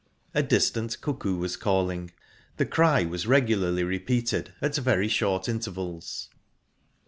A 0.33 0.41
distant 0.41 0.99
cuckoo 0.99 1.35
was 1.37 1.55
calling. 1.55 2.09
The 2.57 2.65
cry 2.65 3.03
was 3.03 3.27
regularly 3.27 3.83
repeated, 3.83 4.51
at 4.59 4.75
very 4.77 5.07
short 5.07 5.47
intervals. 5.47 6.29